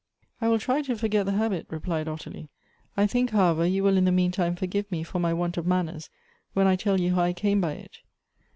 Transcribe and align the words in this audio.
«I 0.41 0.47
will 0.47 0.57
try 0.57 0.81
to 0.81 0.95
forget 0.97 1.27
the 1.27 1.33
habit," 1.33 1.67
replied 1.69 2.07
Ottilie;" 2.07 2.49
I 2.97 3.05
think, 3.05 3.29
however, 3.29 3.67
you 3.67 3.83
will 3.83 3.97
in 3.97 4.05
the 4.05 4.11
mean 4.11 4.31
time 4.31 4.55
forgive 4.55 4.91
me 4.91 5.03
for 5.03 5.19
my 5.19 5.31
want 5.31 5.57
of 5.57 5.67
manners, 5.67 6.09
when 6.53 6.65
I 6.65 6.75
tell 6.75 6.99
you 6.99 7.13
how 7.13 7.21
I 7.21 7.33
came 7.33 7.61
by 7.61 7.73
it. 7.73 7.99